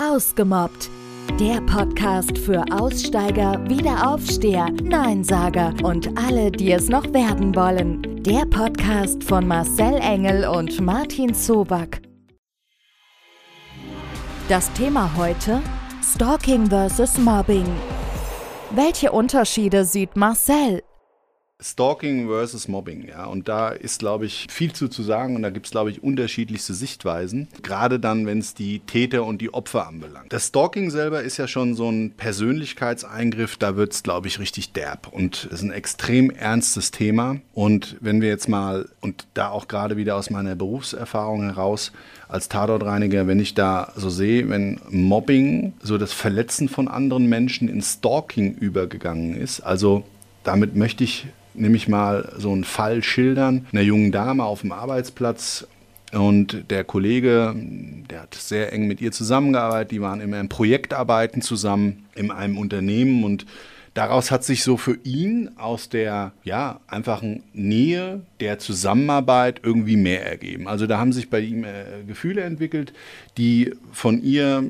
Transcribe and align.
Ausgemobbt. 0.00 0.90
Der 1.38 1.60
Podcast 1.62 2.36
für 2.36 2.64
Aussteiger, 2.70 3.58
Wiederaufsteher, 3.68 4.70
Neinsager 4.82 5.72
und 5.82 6.18
alle, 6.18 6.50
die 6.50 6.72
es 6.72 6.88
noch 6.88 7.12
werden 7.12 7.54
wollen. 7.54 8.22
Der 8.22 8.44
Podcast 8.46 9.22
von 9.24 9.46
Marcel 9.46 9.94
Engel 10.00 10.46
und 10.46 10.80
Martin 10.80 11.34
Zoback. 11.34 12.02
Das 14.48 14.72
Thema 14.72 15.10
heute: 15.16 15.60
Stalking 16.02 16.66
vs. 16.66 17.18
Mobbing. 17.18 17.66
Welche 18.70 19.12
Unterschiede 19.12 19.84
sieht 19.84 20.16
Marcel? 20.16 20.82
Stalking 21.62 22.26
versus 22.26 22.66
Mobbing, 22.66 23.06
ja. 23.08 23.26
Und 23.26 23.48
da 23.48 23.68
ist, 23.68 24.00
glaube 24.00 24.26
ich, 24.26 24.48
viel 24.50 24.72
zu, 24.72 24.88
zu 24.88 25.04
sagen 25.04 25.36
und 25.36 25.42
da 25.42 25.50
gibt 25.50 25.66
es, 25.66 25.72
glaube 25.72 25.90
ich, 25.90 26.02
unterschiedlichste 26.02 26.74
Sichtweisen. 26.74 27.48
Gerade 27.62 28.00
dann, 28.00 28.26
wenn 28.26 28.38
es 28.38 28.54
die 28.54 28.80
Täter 28.80 29.24
und 29.24 29.40
die 29.40 29.54
Opfer 29.54 29.86
anbelangt. 29.86 30.32
Das 30.32 30.48
Stalking 30.48 30.90
selber 30.90 31.22
ist 31.22 31.36
ja 31.36 31.46
schon 31.46 31.76
so 31.76 31.88
ein 31.88 32.10
Persönlichkeitseingriff, 32.16 33.56
da 33.56 33.76
wird 33.76 33.92
es, 33.92 34.02
glaube 34.02 34.26
ich, 34.26 34.40
richtig 34.40 34.72
derb. 34.72 35.06
Und 35.12 35.46
es 35.46 35.60
ist 35.60 35.62
ein 35.62 35.70
extrem 35.70 36.30
ernstes 36.30 36.90
Thema. 36.90 37.36
Und 37.52 37.96
wenn 38.00 38.20
wir 38.20 38.28
jetzt 38.28 38.48
mal, 38.48 38.88
und 39.00 39.28
da 39.34 39.50
auch 39.50 39.68
gerade 39.68 39.96
wieder 39.96 40.16
aus 40.16 40.30
meiner 40.30 40.56
Berufserfahrung 40.56 41.44
heraus, 41.44 41.92
als 42.26 42.48
Tatortreiniger, 42.48 43.28
wenn 43.28 43.38
ich 43.38 43.54
da 43.54 43.92
so 43.94 44.10
sehe, 44.10 44.48
wenn 44.48 44.80
Mobbing, 44.90 45.74
so 45.80 45.98
das 45.98 46.12
Verletzen 46.12 46.68
von 46.68 46.88
anderen 46.88 47.26
Menschen 47.26 47.68
in 47.68 47.80
Stalking 47.80 48.56
übergegangen 48.56 49.36
ist, 49.36 49.60
also 49.60 50.02
damit 50.42 50.74
möchte 50.74 51.04
ich 51.04 51.28
nämlich 51.54 51.88
mal 51.88 52.32
so 52.36 52.52
einen 52.52 52.64
Fall 52.64 53.02
schildern, 53.02 53.66
einer 53.72 53.82
jungen 53.82 54.12
Dame 54.12 54.44
auf 54.44 54.60
dem 54.62 54.72
Arbeitsplatz. 54.72 55.66
Und 56.12 56.70
der 56.70 56.84
Kollege, 56.84 57.54
der 57.56 58.22
hat 58.22 58.34
sehr 58.34 58.72
eng 58.72 58.86
mit 58.86 59.00
ihr 59.00 59.10
zusammengearbeitet, 59.10 59.90
die 59.90 60.00
waren 60.00 60.20
immer 60.20 60.38
in 60.38 60.48
Projektarbeiten 60.48 61.42
zusammen 61.42 62.06
in 62.14 62.30
einem 62.30 62.56
Unternehmen 62.56 63.24
und 63.24 63.46
daraus 63.94 64.30
hat 64.30 64.44
sich 64.44 64.64
so 64.64 64.76
für 64.76 64.98
ihn 65.04 65.50
aus 65.56 65.88
der 65.88 66.32
ja 66.42 66.80
einfachen 66.88 67.44
Nähe 67.52 68.22
der 68.40 68.58
Zusammenarbeit 68.58 69.60
irgendwie 69.62 69.96
mehr 69.96 70.26
ergeben. 70.26 70.68
Also 70.68 70.86
da 70.86 70.98
haben 70.98 71.12
sich 71.12 71.30
bei 71.30 71.40
ihm 71.40 71.64
äh, 71.64 72.02
Gefühle 72.06 72.42
entwickelt, 72.42 72.92
die 73.38 73.72
von 73.92 74.22
ihr 74.22 74.64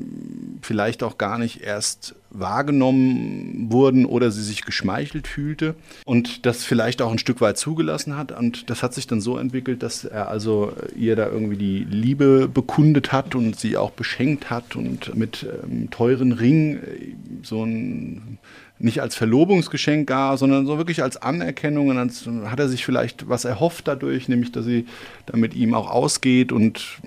vielleicht 0.61 1.03
auch 1.03 1.17
gar 1.17 1.39
nicht 1.39 1.61
erst 1.61 2.15
wahrgenommen 2.29 3.71
wurden 3.71 4.05
oder 4.05 4.29
sie 4.29 4.43
sich 4.43 4.63
geschmeichelt 4.63 5.27
fühlte 5.27 5.75
und 6.05 6.45
das 6.45 6.63
vielleicht 6.63 7.01
auch 7.01 7.11
ein 7.11 7.17
Stück 7.17 7.41
weit 7.41 7.57
zugelassen 7.57 8.17
hat. 8.17 8.31
Und 8.31 8.69
das 8.69 8.83
hat 8.83 8.93
sich 8.93 9.07
dann 9.07 9.21
so 9.21 9.37
entwickelt, 9.37 9.81
dass 9.83 10.05
er 10.05 10.27
also 10.27 10.73
ihr 10.95 11.15
da 11.15 11.27
irgendwie 11.27 11.57
die 11.57 11.83
Liebe 11.83 12.47
bekundet 12.47 13.11
hat 13.11 13.35
und 13.35 13.59
sie 13.59 13.77
auch 13.77 13.91
beschenkt 13.91 14.49
hat 14.49 14.75
und 14.75 15.15
mit 15.15 15.47
ähm, 15.63 15.89
teuren 15.89 16.33
Ring 16.33 16.75
äh, 16.77 17.15
so 17.41 17.63
ein 17.63 18.37
nicht 18.77 19.01
als 19.01 19.15
Verlobungsgeschenk 19.15 20.07
gar, 20.07 20.37
sondern 20.37 20.65
so 20.65 20.77
wirklich 20.77 21.01
als 21.01 21.17
Anerkennung. 21.17 21.89
Und 21.89 21.95
dann 21.95 22.51
hat 22.51 22.59
er 22.59 22.67
sich 22.67 22.85
vielleicht 22.85 23.29
was 23.29 23.45
erhofft 23.45 23.87
dadurch, 23.87 24.27
nämlich 24.27 24.51
dass 24.51 24.65
sie 24.65 24.85
da 25.25 25.37
mit 25.37 25.53
ihm 25.53 25.73
auch 25.73 25.89
ausgeht 25.89 26.51
und 26.51 26.99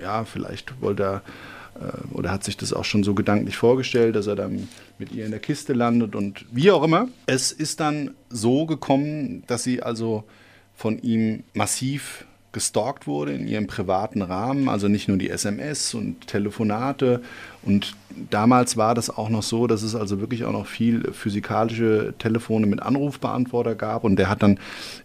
ja, 0.00 0.24
vielleicht 0.24 0.80
wollte 0.80 1.02
er 1.02 1.22
äh, 1.80 2.14
oder 2.14 2.30
hat 2.30 2.44
sich 2.44 2.56
das 2.56 2.72
auch 2.72 2.84
schon 2.84 3.04
so 3.04 3.14
gedanklich 3.14 3.56
vorgestellt, 3.56 4.16
dass 4.16 4.26
er 4.26 4.36
dann 4.36 4.68
mit 4.98 5.12
ihr 5.12 5.24
in 5.24 5.30
der 5.30 5.40
Kiste 5.40 5.72
landet 5.72 6.14
und 6.14 6.44
wie 6.50 6.70
auch 6.70 6.82
immer. 6.82 7.08
Es 7.26 7.52
ist 7.52 7.80
dann 7.80 8.12
so 8.28 8.66
gekommen, 8.66 9.42
dass 9.46 9.62
sie 9.62 9.82
also 9.82 10.24
von 10.74 10.98
ihm 11.00 11.42
massiv 11.52 12.24
gestalkt 12.52 13.06
wurde 13.06 13.32
in 13.32 13.46
ihrem 13.46 13.66
privaten 13.66 14.22
Rahmen, 14.22 14.68
also 14.68 14.88
nicht 14.88 15.08
nur 15.08 15.18
die 15.18 15.30
SMS 15.30 15.94
und 15.94 16.26
Telefonate. 16.26 17.22
Und 17.62 17.94
damals 18.30 18.76
war 18.76 18.94
das 18.94 19.10
auch 19.10 19.28
noch 19.28 19.42
so, 19.42 19.66
dass 19.66 19.82
es 19.82 19.94
also 19.94 20.20
wirklich 20.20 20.44
auch 20.44 20.52
noch 20.52 20.66
viel 20.66 21.12
physikalische 21.12 22.14
Telefone 22.18 22.66
mit 22.66 22.82
Anrufbeantworter 22.82 23.74
gab. 23.74 24.04
Und 24.04 24.16
der 24.16 24.28
hat 24.28 24.42
dann 24.42 24.58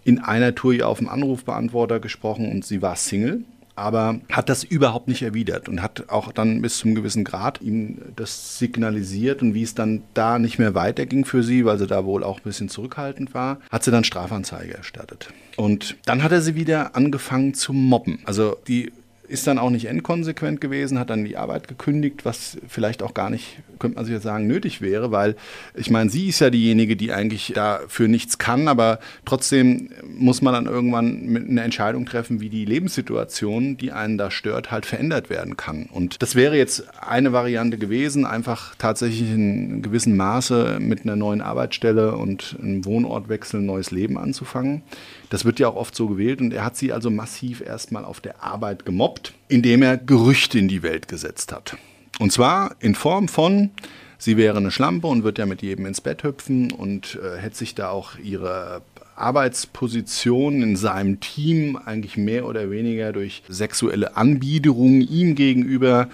in 0.04 0.20
einer 0.20 0.56
Tour 0.56 0.88
auf 0.88 0.98
dem 0.98 1.10
Anrufbeantworter 1.10 2.00
gesprochen 2.00 2.52
und 2.52 2.66
sie 2.66 2.82
war 2.82 2.96
Single 2.96 3.44
aber 3.76 4.20
hat 4.32 4.50
das 4.50 4.64
überhaupt 4.64 5.08
nicht 5.08 5.22
erwidert 5.22 5.68
und 5.70 5.82
hat 5.82 6.10
auch 6.10 6.32
dann 6.32 6.62
bis 6.62 6.78
zum 6.78 6.96
gewissen 6.96 7.24
Grad 7.24 7.62
ihm 7.62 7.98
das 8.16 8.58
signalisiert 8.58 9.42
und 9.42 9.54
wie 9.54 9.64
es 9.64 9.76
dann 9.76 10.04
da 10.14 10.40
nicht 10.40 10.60
mehr 10.60 10.76
weiterging 10.76 11.26
für 11.26 11.44
sie, 11.44 11.66
weil 11.66 11.78
sie 11.78 11.88
da 11.88 12.06
wohl 12.06 12.24
auch 12.24 12.40
ein 12.40 12.44
bisschen 12.44 12.70
zurückhaltend 12.70 13.34
war, 13.34 13.60
hat 13.70 13.84
sie 13.84 13.92
dann 13.92 14.04
Strafanzeige 14.04 14.76
erstattet. 14.76 15.30
Und 15.58 15.98
dann 16.06 16.24
hat 16.24 16.32
er 16.32 16.42
sie 16.42 16.56
wieder 16.56 16.96
angefangen 16.96 17.54
zu 17.54 17.74
mobben. 17.74 18.20
Also 18.26 18.58
die 18.68 18.92
ist 19.28 19.48
dann 19.48 19.58
auch 19.58 19.70
nicht 19.70 19.86
endkonsequent 19.86 20.62
gewesen, 20.62 21.00
hat 21.00 21.10
dann 21.10 21.26
die 21.26 21.38
Arbeit 21.38 21.68
gekündigt, 21.68 22.26
was 22.26 22.58
vielleicht 22.68 23.04
auch 23.04 23.14
gar 23.14 23.30
nicht, 23.30 23.58
könnte 23.80 23.96
man 23.96 24.06
sich 24.06 24.14
jetzt 24.14 24.24
sagen, 24.24 24.48
nötig 24.48 24.82
wäre, 24.82 25.12
weil 25.12 25.36
ich 25.74 25.90
meine, 25.90 26.10
sie 26.10 26.30
ist 26.30 26.40
ja 26.40 26.50
diejenige, 26.50 26.96
die 26.96 27.12
eigentlich 27.12 27.54
dafür 27.56 28.08
nichts 28.08 28.38
kann, 28.38 28.68
aber 28.68 29.00
trotzdem 29.26 29.90
muss 30.08 30.42
man 30.42 30.54
dann 30.54 30.66
irgendwann 30.66 31.26
mit 31.26 31.50
eine 31.50 31.62
Entscheidung 31.62 32.06
treffen, 32.06 32.40
wie 32.40 32.50
die 32.50 32.66
Lebenssituation, 32.66 33.78
die 33.78 33.92
einen 33.92 34.18
da 34.18 34.32
stört, 34.32 34.72
halt 34.72 34.86
verändert 34.86 35.30
werden 35.30 35.58
kann. 35.58 35.88
Und 35.92 36.22
das 36.22 36.36
wäre 36.36 36.58
jetzt 36.58 36.86
eine 37.02 37.34
Variante 37.34 37.78
gewesen, 37.78 38.26
einfach 38.26 38.76
tatsächlich 38.76 39.32
in 39.32 39.82
gewissem 39.82 40.16
Maße 40.16 40.78
mit 40.80 41.04
einer 41.04 41.16
neuen 41.16 41.42
Arbeitsstelle 41.42 42.16
und 42.16 42.56
einem 42.62 42.86
Wohnortwechsel 42.86 43.60
ein 43.62 43.66
neues 43.66 43.92
Leben 43.92 44.18
anzufangen. 44.18 44.84
Das 45.30 45.46
wird 45.46 45.60
ja 45.60 45.68
auch 45.68 45.76
oft 45.76 45.96
so 45.96 46.08
gewählt 46.08 46.42
und 46.42 46.54
er 46.54 46.64
hat 46.64 46.78
sie 46.78 46.94
also 46.94 47.10
massiv 47.10 47.62
erstmal 47.62 48.06
auf 48.06 48.22
der 48.22 48.44
Arbeit 48.44 48.86
gemobbt, 48.86 49.34
indem 49.48 49.82
er 49.82 49.98
Gerüchte 49.98 50.60
in 50.60 50.68
die 50.68 50.84
Welt 50.84 51.08
gesetzt 51.08 51.52
hat. 51.52 51.78
Und 52.20 52.32
zwar 52.32 52.76
in 52.80 52.96
Form 52.96 53.28
von, 53.28 53.72
sie 54.18 54.38
wäre 54.38 54.58
eine 54.58 54.72
Schlampe 54.72 55.08
und 55.08 55.24
wird 55.24 55.38
ja 55.38 55.46
mit 55.46 55.62
jedem 55.62 55.86
ins 55.86 56.02
Bett 56.02 56.24
hüpfen 56.24 56.72
und 56.72 57.20
äh, 57.22 57.38
hätte 57.38 57.58
sich 57.58 57.76
da 57.76 57.90
auch 57.90 58.18
ihre 58.18 58.82
Arbeitsposition 59.16 60.62
in 60.62 60.76
seinem 60.76 61.22
Team 61.22 61.78
eigentlich 61.78 62.18
mehr 62.18 62.46
oder 62.46 62.70
weniger 62.70 63.14
durch 63.14 63.44
sexuelle 63.48 64.18
Anbiederungen 64.18 65.02
ihm 65.02 65.36
gegenüber 65.36 66.10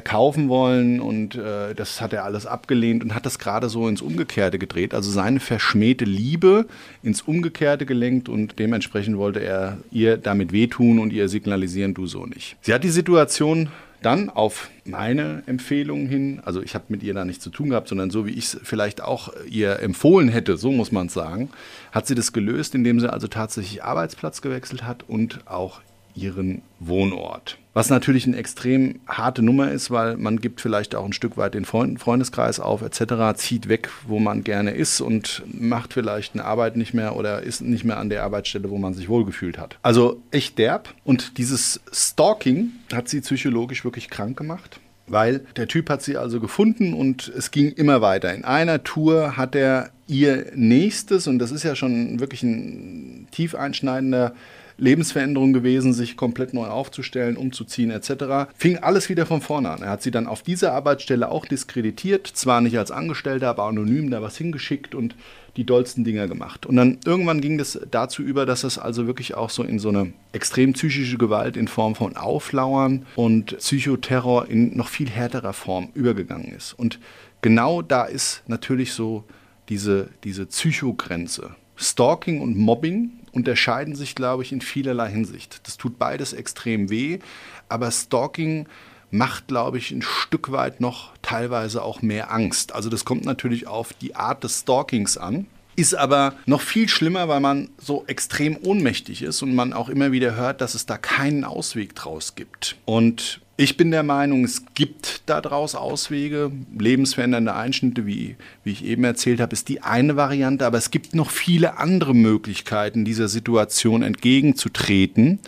kaufen 0.00 0.48
wollen 0.48 1.00
und 1.00 1.34
äh, 1.34 1.74
das 1.74 2.00
hat 2.00 2.12
er 2.12 2.24
alles 2.24 2.46
abgelehnt 2.46 3.02
und 3.02 3.14
hat 3.14 3.26
das 3.26 3.38
gerade 3.38 3.68
so 3.68 3.88
ins 3.88 4.02
Umgekehrte 4.02 4.58
gedreht, 4.58 4.94
also 4.94 5.10
seine 5.10 5.40
verschmähte 5.40 6.04
Liebe 6.04 6.66
ins 7.02 7.22
Umgekehrte 7.22 7.86
gelenkt 7.86 8.28
und 8.28 8.58
dementsprechend 8.58 9.16
wollte 9.16 9.40
er 9.40 9.78
ihr 9.90 10.16
damit 10.16 10.52
wehtun 10.52 11.00
und 11.00 11.12
ihr 11.12 11.28
signalisieren, 11.28 11.94
du 11.94 12.06
so 12.06 12.26
nicht. 12.26 12.56
Sie 12.60 12.72
hat 12.72 12.84
die 12.84 12.90
Situation 12.90 13.68
dann 14.02 14.30
auf 14.30 14.70
meine 14.84 15.42
Empfehlung 15.46 16.06
hin, 16.06 16.40
also 16.44 16.62
ich 16.62 16.74
habe 16.74 16.84
mit 16.88 17.02
ihr 17.02 17.14
da 17.14 17.24
nichts 17.24 17.44
zu 17.44 17.50
tun 17.50 17.70
gehabt, 17.70 17.88
sondern 17.88 18.10
so 18.10 18.26
wie 18.26 18.32
ich 18.32 18.46
es 18.46 18.60
vielleicht 18.62 19.02
auch 19.02 19.32
ihr 19.48 19.80
empfohlen 19.80 20.28
hätte, 20.28 20.56
so 20.56 20.72
muss 20.72 20.92
man 20.92 21.06
es 21.08 21.14
sagen, 21.14 21.50
hat 21.92 22.06
sie 22.06 22.14
das 22.14 22.32
gelöst, 22.32 22.74
indem 22.74 23.00
sie 23.00 23.12
also 23.12 23.28
tatsächlich 23.28 23.84
Arbeitsplatz 23.84 24.42
gewechselt 24.42 24.84
hat 24.84 25.04
und 25.08 25.46
auch 25.46 25.80
ihren 26.14 26.62
Wohnort. 26.78 27.58
Was 27.72 27.88
natürlich 27.88 28.26
eine 28.26 28.36
extrem 28.36 28.98
harte 29.06 29.42
Nummer 29.42 29.70
ist, 29.70 29.92
weil 29.92 30.16
man 30.16 30.40
gibt 30.40 30.60
vielleicht 30.60 30.96
auch 30.96 31.04
ein 31.04 31.12
Stück 31.12 31.36
weit 31.36 31.54
den 31.54 31.64
Freundeskreis 31.64 32.58
auf 32.58 32.82
etc., 32.82 33.36
zieht 33.36 33.68
weg, 33.68 33.90
wo 34.08 34.18
man 34.18 34.42
gerne 34.42 34.72
ist 34.72 35.00
und 35.00 35.42
macht 35.46 35.92
vielleicht 35.92 36.34
eine 36.34 36.44
Arbeit 36.44 36.76
nicht 36.76 36.94
mehr 36.94 37.14
oder 37.14 37.42
ist 37.42 37.60
nicht 37.60 37.84
mehr 37.84 37.98
an 37.98 38.10
der 38.10 38.24
Arbeitsstelle, 38.24 38.70
wo 38.70 38.78
man 38.78 38.94
sich 38.94 39.08
wohlgefühlt 39.08 39.56
hat. 39.56 39.78
Also 39.82 40.20
echt 40.32 40.58
derb. 40.58 40.92
Und 41.04 41.38
dieses 41.38 41.80
Stalking 41.92 42.72
hat 42.92 43.08
sie 43.08 43.20
psychologisch 43.20 43.84
wirklich 43.84 44.10
krank 44.10 44.36
gemacht 44.36 44.80
weil 45.10 45.40
der 45.56 45.66
Typ 45.66 45.90
hat 45.90 46.02
sie 46.02 46.16
also 46.16 46.40
gefunden 46.40 46.94
und 46.94 47.28
es 47.36 47.50
ging 47.50 47.72
immer 47.72 48.00
weiter. 48.00 48.32
In 48.32 48.44
einer 48.44 48.84
Tour 48.84 49.36
hat 49.36 49.54
er 49.56 49.90
ihr 50.06 50.52
nächstes, 50.54 51.26
und 51.26 51.38
das 51.40 51.50
ist 51.50 51.64
ja 51.64 51.74
schon 51.74 52.20
wirklich 52.20 52.42
ein 52.42 53.26
tief 53.32 53.54
einschneidender 53.54 54.34
Lebensveränderung 54.80 55.52
gewesen, 55.52 55.92
sich 55.92 56.16
komplett 56.16 56.54
neu 56.54 56.66
aufzustellen, 56.66 57.36
umzuziehen 57.36 57.90
etc. 57.90 58.50
Fing 58.56 58.78
alles 58.78 59.08
wieder 59.08 59.26
von 59.26 59.40
vorne 59.40 59.70
an. 59.70 59.82
Er 59.82 59.90
hat 59.90 60.02
sie 60.02 60.10
dann 60.10 60.26
auf 60.26 60.42
dieser 60.42 60.72
Arbeitsstelle 60.72 61.30
auch 61.30 61.46
diskreditiert, 61.46 62.26
zwar 62.26 62.60
nicht 62.60 62.78
als 62.78 62.90
Angestellter, 62.90 63.50
aber 63.50 63.64
anonym 63.64 64.10
da 64.10 64.22
was 64.22 64.36
hingeschickt 64.36 64.94
und 64.94 65.14
die 65.56 65.64
dollsten 65.64 66.04
Dinger 66.04 66.28
gemacht. 66.28 66.64
Und 66.66 66.76
dann 66.76 66.98
irgendwann 67.04 67.40
ging 67.40 67.58
das 67.58 67.78
dazu 67.90 68.22
über, 68.22 68.46
dass 68.46 68.64
es 68.64 68.78
also 68.78 69.06
wirklich 69.06 69.34
auch 69.34 69.50
so 69.50 69.62
in 69.62 69.78
so 69.78 69.88
eine 69.88 70.12
extrem 70.32 70.72
psychische 70.72 71.18
Gewalt 71.18 71.56
in 71.56 71.68
Form 71.68 71.94
von 71.94 72.16
Auflauern 72.16 73.06
und 73.16 73.58
Psychoterror 73.58 74.48
in 74.48 74.76
noch 74.76 74.88
viel 74.88 75.10
härterer 75.10 75.52
Form 75.52 75.90
übergegangen 75.94 76.52
ist. 76.52 76.72
Und 76.72 76.98
genau 77.42 77.82
da 77.82 78.04
ist 78.04 78.42
natürlich 78.46 78.92
so 78.92 79.24
diese, 79.68 80.08
diese 80.24 80.46
Psychogrenze. 80.46 81.50
Stalking 81.80 82.40
und 82.40 82.56
Mobbing 82.56 83.10
unterscheiden 83.32 83.94
sich, 83.94 84.14
glaube 84.14 84.42
ich, 84.42 84.52
in 84.52 84.60
vielerlei 84.60 85.10
Hinsicht. 85.10 85.60
Das 85.64 85.78
tut 85.78 85.98
beides 85.98 86.32
extrem 86.32 86.90
weh, 86.90 87.20
aber 87.68 87.90
Stalking 87.90 88.66
macht, 89.10 89.48
glaube 89.48 89.78
ich, 89.78 89.90
ein 89.90 90.02
Stück 90.02 90.52
weit 90.52 90.80
noch 90.80 91.12
teilweise 91.22 91.82
auch 91.82 92.02
mehr 92.02 92.32
Angst. 92.32 92.74
Also 92.74 92.88
das 92.88 93.04
kommt 93.04 93.24
natürlich 93.24 93.66
auf 93.66 93.92
die 93.92 94.14
Art 94.14 94.44
des 94.44 94.60
Stalkings 94.60 95.16
an. 95.16 95.46
Ist 95.76 95.94
aber 95.94 96.34
noch 96.46 96.60
viel 96.60 96.88
schlimmer, 96.88 97.28
weil 97.28 97.40
man 97.40 97.70
so 97.78 98.04
extrem 98.06 98.56
ohnmächtig 98.62 99.22
ist 99.22 99.42
und 99.42 99.54
man 99.54 99.72
auch 99.72 99.88
immer 99.88 100.12
wieder 100.12 100.34
hört, 100.34 100.60
dass 100.60 100.74
es 100.74 100.84
da 100.84 100.98
keinen 100.98 101.44
Ausweg 101.44 101.94
draus 101.94 102.34
gibt. 102.34 102.76
Und 102.84 103.40
Ich 103.60 103.76
bin 103.76 103.90
der 103.90 104.02
Meinung, 104.02 104.44
es 104.44 104.62
gibt 104.72 105.20
daraus 105.26 105.74
Auswege. 105.74 106.50
Lebensverändernde 106.78 107.54
Einschnitte, 107.54 108.06
wie, 108.06 108.36
wie 108.64 108.70
ich 108.70 108.82
eben 108.86 109.04
erzählt 109.04 109.38
habe, 109.38 109.52
ist 109.52 109.68
die 109.68 109.82
eine 109.82 110.16
Variante, 110.16 110.64
aber 110.64 110.78
es 110.78 110.90
gibt 110.90 111.14
noch 111.14 111.28
viele 111.28 111.76
andere 111.76 112.14
Möglichkeiten, 112.14 113.04
dieser 113.04 113.28
Situation 113.28 114.02
entgegenzutreten 114.02 115.40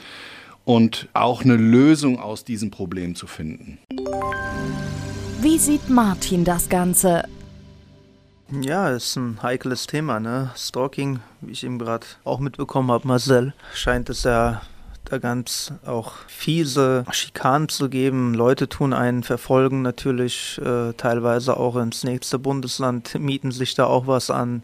und 0.66 1.08
auch 1.14 1.42
eine 1.42 1.56
Lösung 1.56 2.18
aus 2.18 2.44
diesem 2.44 2.70
Problem 2.70 3.14
zu 3.14 3.26
finden. 3.26 3.78
Wie 5.40 5.56
sieht 5.56 5.88
Martin 5.88 6.44
das 6.44 6.68
Ganze? 6.68 7.24
Ja, 8.60 8.90
ist 8.90 9.16
ein 9.16 9.42
heikles 9.42 9.86
Thema, 9.86 10.20
ne? 10.20 10.50
Stalking, 10.54 11.20
wie 11.40 11.52
ich 11.52 11.64
eben 11.64 11.78
gerade 11.78 12.04
auch 12.24 12.40
mitbekommen 12.40 12.90
habe, 12.90 13.08
Marcel, 13.08 13.54
scheint 13.72 14.10
es 14.10 14.24
ja 14.24 14.60
da 15.04 15.18
ganz 15.18 15.72
auch 15.84 16.14
fiese 16.26 17.04
Schikanen 17.10 17.68
zu 17.68 17.88
geben. 17.88 18.34
Leute 18.34 18.68
tun 18.68 18.92
einen 18.92 19.22
verfolgen 19.22 19.82
natürlich 19.82 20.60
äh, 20.64 20.92
teilweise 20.94 21.56
auch 21.56 21.76
ins 21.76 22.04
nächste 22.04 22.38
Bundesland, 22.38 23.14
mieten 23.18 23.50
sich 23.52 23.74
da 23.74 23.86
auch 23.86 24.06
was 24.06 24.30
an. 24.30 24.62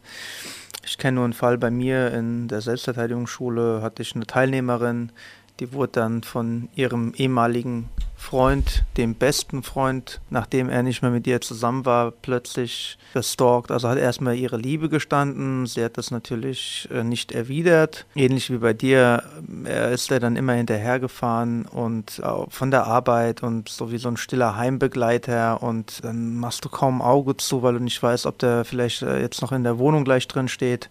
Ich 0.84 0.96
kenne 0.96 1.16
nur 1.16 1.24
einen 1.24 1.34
Fall 1.34 1.58
bei 1.58 1.70
mir 1.70 2.12
in 2.12 2.48
der 2.48 2.62
Selbstverteidigungsschule, 2.62 3.82
hatte 3.82 4.00
ich 4.00 4.14
eine 4.14 4.26
Teilnehmerin, 4.26 5.12
die 5.60 5.72
wurde 5.72 5.92
dann 5.92 6.22
von 6.22 6.68
ihrem 6.74 7.12
ehemaligen 7.16 7.88
Freund, 8.18 8.84
dem 8.96 9.14
besten 9.14 9.62
Freund, 9.62 10.20
nachdem 10.28 10.68
er 10.68 10.82
nicht 10.82 11.02
mehr 11.02 11.10
mit 11.10 11.26
ihr 11.26 11.40
zusammen 11.40 11.86
war, 11.86 12.10
plötzlich 12.10 12.98
gestalkt. 13.14 13.70
Also 13.70 13.88
hat 13.88 13.96
erstmal 13.96 14.34
ihre 14.34 14.56
Liebe 14.56 14.88
gestanden. 14.88 15.66
Sie 15.66 15.82
hat 15.84 15.96
das 15.96 16.10
natürlich 16.10 16.88
äh, 16.92 17.04
nicht 17.04 17.32
erwidert. 17.32 18.06
Ähnlich 18.16 18.50
wie 18.50 18.58
bei 18.58 18.72
dir. 18.72 19.22
Er 19.64 19.92
ist 19.92 20.10
er 20.10 20.18
dann 20.18 20.36
immer 20.36 20.54
hinterhergefahren 20.54 21.66
und 21.66 22.20
von 22.48 22.70
der 22.70 22.86
Arbeit 22.86 23.42
und 23.42 23.68
so 23.68 23.92
wie 23.92 23.98
so 23.98 24.08
ein 24.08 24.16
stiller 24.16 24.56
Heimbegleiter. 24.56 25.62
Und 25.62 26.04
dann 26.04 26.36
machst 26.36 26.64
du 26.64 26.68
kaum 26.68 27.00
Auge 27.00 27.36
zu, 27.36 27.62
weil 27.62 27.74
du 27.74 27.80
nicht 27.80 28.02
weißt, 28.02 28.26
ob 28.26 28.38
der 28.38 28.64
vielleicht 28.64 29.02
äh, 29.02 29.20
jetzt 29.20 29.40
noch 29.42 29.52
in 29.52 29.62
der 29.62 29.78
Wohnung 29.78 30.04
gleich 30.04 30.26
drin 30.26 30.48
steht. 30.48 30.90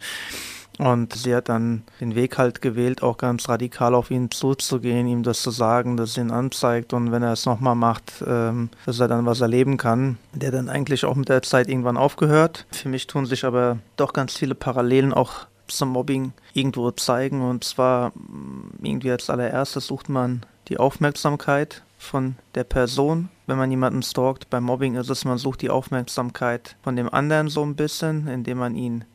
Und 0.77 1.13
sie 1.13 1.35
hat 1.35 1.49
dann 1.49 1.83
den 1.99 2.15
Weg 2.15 2.37
halt 2.37 2.61
gewählt, 2.61 3.01
auch 3.01 3.17
ganz 3.17 3.49
radikal 3.49 3.95
auf 3.95 4.11
ihn 4.11 4.29
zuzugehen, 4.29 5.07
ihm 5.07 5.23
das 5.23 5.41
zu 5.41 5.49
sagen, 5.49 5.97
dass 5.97 6.13
sie 6.13 6.21
ihn 6.21 6.31
anzeigt 6.31 6.93
und 6.93 7.11
wenn 7.11 7.23
er 7.23 7.33
es 7.33 7.45
nochmal 7.45 7.75
macht, 7.75 8.23
ähm, 8.25 8.69
dass 8.85 8.99
er 8.99 9.07
dann 9.07 9.25
was 9.25 9.41
erleben 9.41 9.77
kann. 9.77 10.17
Der 10.33 10.51
dann 10.51 10.69
eigentlich 10.69 11.05
auch 11.05 11.15
mit 11.15 11.29
der 11.29 11.41
Zeit 11.41 11.67
irgendwann 11.67 11.97
aufgehört. 11.97 12.65
Für 12.71 12.89
mich 12.89 13.07
tun 13.07 13.25
sich 13.25 13.43
aber 13.43 13.79
doch 13.95 14.13
ganz 14.13 14.37
viele 14.37 14.55
Parallelen 14.55 15.13
auch 15.13 15.47
zum 15.67 15.89
Mobbing 15.89 16.33
irgendwo 16.53 16.91
zeigen. 16.91 17.41
Und 17.41 17.63
zwar 17.63 18.09
mm, 18.09 18.83
irgendwie 18.83 19.11
als 19.11 19.29
allererstes 19.29 19.87
sucht 19.87 20.09
man 20.09 20.41
die 20.67 20.77
Aufmerksamkeit 20.77 21.83
von 21.97 22.35
der 22.55 22.63
Person. 22.63 23.29
Wenn 23.47 23.57
man 23.57 23.71
jemanden 23.71 24.03
stalkt, 24.03 24.49
beim 24.49 24.63
Mobbing 24.63 24.95
ist 24.95 25.09
es, 25.09 25.25
man 25.25 25.37
sucht 25.37 25.61
die 25.61 25.69
Aufmerksamkeit 25.69 26.75
von 26.83 26.95
dem 26.95 27.11
anderen 27.11 27.49
so 27.49 27.63
ein 27.63 27.75
bisschen, 27.75 28.27
indem 28.27 28.59
man 28.59 28.75
ihn 28.75 29.05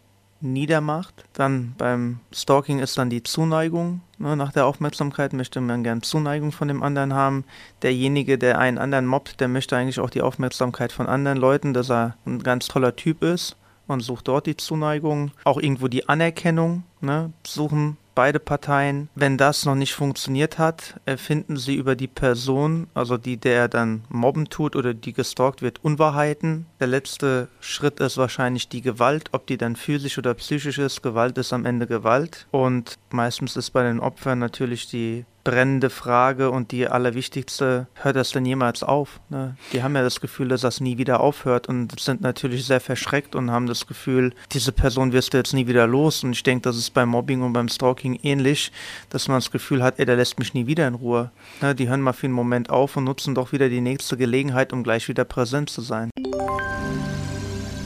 niedermacht. 0.42 1.24
Dann 1.32 1.74
beim 1.78 2.20
Stalking 2.32 2.78
ist 2.78 2.98
dann 2.98 3.10
die 3.10 3.22
Zuneigung. 3.22 4.00
Ne, 4.18 4.36
nach 4.36 4.52
der 4.52 4.66
Aufmerksamkeit 4.66 5.32
möchte 5.32 5.60
man 5.60 5.82
gern 5.82 6.02
Zuneigung 6.02 6.52
von 6.52 6.68
dem 6.68 6.82
anderen 6.82 7.14
haben. 7.14 7.44
Derjenige, 7.82 8.38
der 8.38 8.58
einen 8.58 8.78
anderen 8.78 9.06
mobbt, 9.06 9.40
der 9.40 9.48
möchte 9.48 9.76
eigentlich 9.76 10.00
auch 10.00 10.10
die 10.10 10.22
Aufmerksamkeit 10.22 10.92
von 10.92 11.06
anderen 11.06 11.38
Leuten, 11.38 11.74
dass 11.74 11.90
er 11.90 12.16
ein 12.26 12.42
ganz 12.42 12.68
toller 12.68 12.96
Typ 12.96 13.22
ist 13.22 13.56
und 13.86 14.00
sucht 14.00 14.28
dort 14.28 14.46
die 14.46 14.56
Zuneigung. 14.56 15.32
Auch 15.44 15.58
irgendwo 15.58 15.88
die 15.88 16.08
Anerkennung. 16.08 16.84
Ne, 17.00 17.32
suchen 17.46 17.96
beide 18.14 18.38
Parteien. 18.38 19.08
Wenn 19.14 19.38
das 19.38 19.64
noch 19.64 19.74
nicht 19.74 19.94
funktioniert 19.94 20.58
hat, 20.58 21.00
erfinden 21.04 21.56
sie 21.56 21.74
über 21.76 21.96
die 21.96 22.08
Person, 22.08 22.86
also 22.94 23.16
die 23.16 23.36
der 23.36 23.68
dann 23.68 24.04
mobben 24.08 24.48
tut 24.48 24.76
oder 24.76 24.94
die 24.94 25.12
gestalkt 25.12 25.62
wird, 25.62 25.84
Unwahrheiten. 25.84 26.66
Der 26.80 26.86
letzte 26.86 27.48
Schritt 27.60 28.00
ist 28.00 28.16
wahrscheinlich 28.16 28.68
die 28.68 28.82
Gewalt, 28.82 29.28
ob 29.32 29.46
die 29.46 29.56
dann 29.56 29.76
physisch 29.76 30.18
oder 30.18 30.34
psychisch 30.34 30.78
ist. 30.78 31.02
Gewalt 31.02 31.38
ist 31.38 31.52
am 31.52 31.66
Ende 31.66 31.86
Gewalt. 31.86 32.46
Und 32.50 32.98
meistens 33.10 33.56
ist 33.56 33.70
bei 33.70 33.82
den 33.82 34.00
Opfern 34.00 34.38
natürlich 34.38 34.88
die 34.88 35.24
brennende 35.44 35.90
Frage 35.90 36.50
und 36.50 36.72
die 36.72 36.88
allerwichtigste, 36.88 37.86
hört 37.94 38.16
das 38.16 38.30
denn 38.30 38.46
jemals 38.46 38.82
auf? 38.82 39.20
Ne? 39.28 39.56
Die 39.72 39.82
haben 39.82 39.94
ja 39.94 40.02
das 40.02 40.20
Gefühl, 40.20 40.48
dass 40.48 40.60
das 40.60 40.80
nie 40.80 40.98
wieder 40.98 41.20
aufhört 41.20 41.68
und 41.68 41.98
sind 42.00 42.20
natürlich 42.20 42.64
sehr 42.64 42.80
verschreckt 42.80 43.34
und 43.34 43.50
haben 43.50 43.66
das 43.66 43.86
Gefühl, 43.86 44.32
diese 44.52 44.72
Person 44.72 45.12
wirst 45.12 45.32
du 45.34 45.38
jetzt 45.38 45.52
nie 45.52 45.66
wieder 45.66 45.86
los. 45.86 46.24
Und 46.24 46.32
ich 46.32 46.42
denke, 46.42 46.62
das 46.62 46.76
ist 46.76 46.90
beim 46.90 47.08
Mobbing 47.08 47.42
und 47.42 47.52
beim 47.52 47.68
Stalking 47.68 48.18
ähnlich, 48.22 48.72
dass 49.10 49.28
man 49.28 49.38
das 49.38 49.50
Gefühl 49.50 49.82
hat, 49.82 49.98
ey, 49.98 50.06
der 50.06 50.16
lässt 50.16 50.38
mich 50.38 50.54
nie 50.54 50.66
wieder 50.66 50.86
in 50.86 50.94
Ruhe. 50.94 51.30
Ne? 51.60 51.74
Die 51.74 51.88
hören 51.88 52.00
mal 52.00 52.12
für 52.12 52.26
einen 52.26 52.34
Moment 52.34 52.70
auf 52.70 52.96
und 52.96 53.04
nutzen 53.04 53.34
doch 53.34 53.52
wieder 53.52 53.68
die 53.68 53.80
nächste 53.80 54.16
Gelegenheit, 54.16 54.72
um 54.72 54.82
gleich 54.82 55.08
wieder 55.08 55.24
präsent 55.24 55.70
zu 55.70 55.80
sein. 55.80 56.10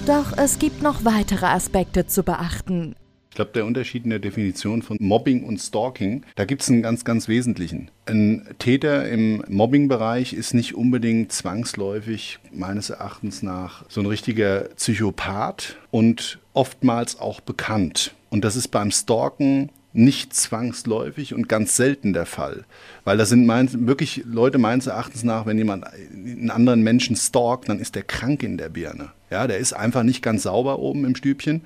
Doch 0.06 0.36
es 0.36 0.58
gibt 0.58 0.82
noch 0.82 1.04
weitere 1.04 1.46
Aspekte 1.46 2.06
zu 2.06 2.22
beachten. 2.22 2.94
Ich 3.36 3.38
glaube, 3.38 3.52
der 3.52 3.66
Unterschied 3.66 4.04
in 4.04 4.08
der 4.08 4.18
Definition 4.18 4.80
von 4.80 4.96
Mobbing 4.98 5.44
und 5.44 5.58
Stalking, 5.58 6.24
da 6.36 6.46
gibt 6.46 6.62
es 6.62 6.70
einen 6.70 6.80
ganz, 6.80 7.04
ganz 7.04 7.28
wesentlichen. 7.28 7.90
Ein 8.06 8.48
Täter 8.58 9.06
im 9.10 9.44
Mobbing-Bereich 9.46 10.32
ist 10.32 10.54
nicht 10.54 10.74
unbedingt 10.74 11.32
zwangsläufig, 11.32 12.38
meines 12.50 12.88
Erachtens 12.88 13.42
nach, 13.42 13.84
so 13.90 14.00
ein 14.00 14.06
richtiger 14.06 14.70
Psychopath 14.76 15.76
und 15.90 16.38
oftmals 16.54 17.20
auch 17.20 17.42
bekannt. 17.42 18.14
Und 18.30 18.42
das 18.42 18.56
ist 18.56 18.68
beim 18.68 18.90
Stalken 18.90 19.68
nicht 19.96 20.34
zwangsläufig 20.34 21.34
und 21.34 21.48
ganz 21.48 21.76
selten 21.76 22.12
der 22.12 22.26
Fall. 22.26 22.64
Weil 23.04 23.16
das 23.16 23.28
sind 23.28 23.46
mein, 23.46 23.86
wirklich 23.86 24.22
Leute 24.26 24.58
meines 24.58 24.86
Erachtens 24.86 25.24
nach, 25.24 25.46
wenn 25.46 25.58
jemand 25.58 25.84
einen 25.86 26.50
anderen 26.50 26.82
Menschen 26.82 27.16
stalkt, 27.16 27.68
dann 27.68 27.80
ist 27.80 27.94
der 27.94 28.02
krank 28.02 28.42
in 28.42 28.58
der 28.58 28.68
Birne. 28.68 29.10
Ja, 29.30 29.46
der 29.46 29.58
ist 29.58 29.72
einfach 29.72 30.02
nicht 30.02 30.22
ganz 30.22 30.44
sauber 30.44 30.78
oben 30.78 31.04
im 31.04 31.16
Stübchen 31.16 31.62